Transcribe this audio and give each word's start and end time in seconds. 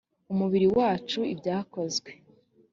umubiri 0.31 0.67
wacu 0.77 1.19
ibyakozwe 1.33 2.11